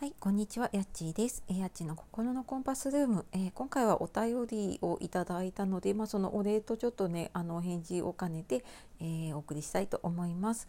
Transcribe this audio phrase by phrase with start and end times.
[0.00, 1.42] はい、こんにちは、やっちーです。
[1.48, 8.64] えー、やっちの心のコンパスルーム、えー、今回はお便りをいただいたので、まあ、そのお礼とちょっとね、あの返事を兼ねて、
[9.00, 10.68] えー、お送りしたいと思います。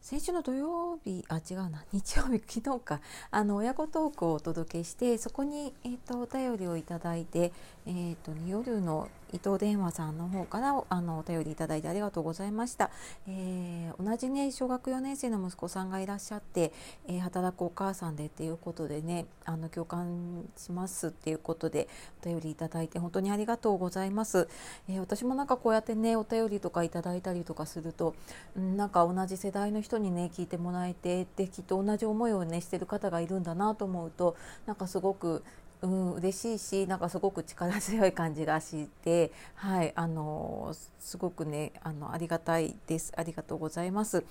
[0.00, 3.00] 先週の土曜日あ違うな 日曜日昨日か
[3.32, 7.52] あの親子トークをお届けしてそこに、えーと、お便りをいただいて、
[7.86, 12.90] えーと、夜の伊藤電話さんの方からあのお便りいただいてありがとうございました、
[13.26, 16.72] えー、同じね小学4年生の息子さんがいらっしゃって、
[17.08, 21.88] えー、働くお母さんでっていうことでねあの共感しますっていうことで
[22.22, 24.48] お便りいただいて本当にありがとうございます、
[24.88, 28.14] えー、私もなんかこうやってねお便りとかいただいたりとかすると、
[28.56, 35.42] ん、なんか同じ世代の人にね聞いてもらえてできっと同じ思いをねしてる方がいるんだなと思うとなんかすごく
[35.84, 44.24] うん、嬉しいしなんかすごく力強い感じがしてはいあのすごくねあのありがたいですありがとうございます。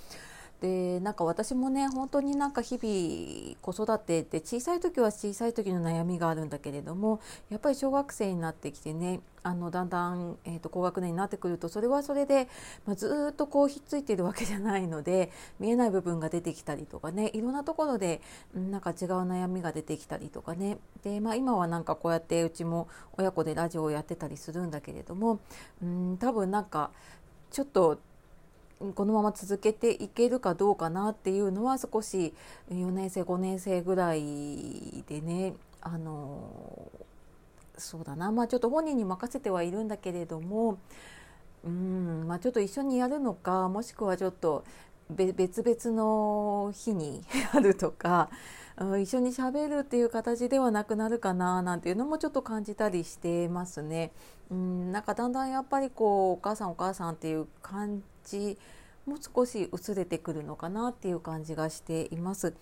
[0.64, 12.48] でなんか私もね本当になんか日々子育てって小さい時は小さい時の悩みがあるんだけれどもやっぱり小学生になってきてねあのだんだん、えーと、高学年になってくるとそれはそれで、
[12.86, 18.22] まあ、ずっとこうひっついてるわけじゃないので見えない部分が出てきたりとかねいろんなところで、
[18.56, 18.96] うん、なんか違う
[19.28, 20.78] 悩みが出てきたりとかね。
[21.04, 25.42] で、まあ、今はなんかこうやってうちも親子でラジオをやってたりするんだけれども、
[25.82, 26.92] うん、多分なんか
[27.52, 28.00] ちょっと
[28.96, 32.34] このまま続けていけるかどうかなっていうのは少し
[32.70, 36.92] 4年生5年生ぐらいでねあの
[37.78, 40.78] そうだなまあちょっと本人に任せてはいるんだけれども
[41.64, 44.64] うんまあちょっと一緒にやるのかもしくはちょっと
[45.10, 48.30] 別々の日に やるとか
[49.00, 54.12] 一緒にしゃべるっていう形ではなくなるかななんていうのもちょっと感じたりしてますね。
[54.50, 58.58] うんなんかだんだんやっぱりこうお母さんお母さんっていう感じ
[59.06, 62.54] も少し薄れてくるのかなっていう感じがしています。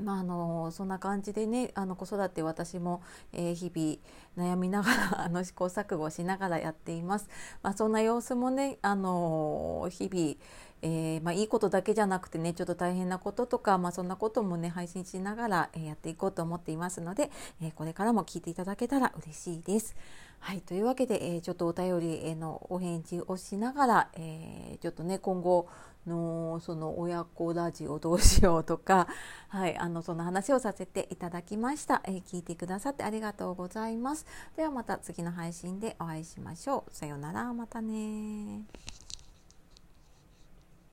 [0.00, 7.28] まあ、あのそんな感じでねあの子育て私も、えー、日々悩みながら あの試行錯誤しながらやっています。
[7.62, 10.36] まあ、そんな様子もねあの日々
[10.82, 17.30] えー、まあ、いいことだけじゃなくてねちょっと大変なこととか、まあ、そんなこともね配信しながら、えー、やっていこうと思っていますので、
[17.62, 19.96] えー、これからも聞いていただけたら嬉しいです。
[20.40, 25.68] はいというわけで、えちょっとお便りへのお返事をしながら、えちょっとね今後
[26.06, 29.08] のその親子ラジオどうしようとか、
[29.48, 34.26] はい、あのその話をさせていただきました、え聞いてくださってありがとうございます。
[34.56, 36.94] ではまた次の配信でお会いしましょう。
[36.94, 38.62] さようならまたね